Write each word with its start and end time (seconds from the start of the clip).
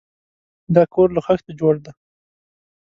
دا 0.75 0.83
کور 0.93 1.07
له 1.15 1.21
خښتو 1.25 1.51
جوړ 1.59 1.75
دی. 1.83 1.91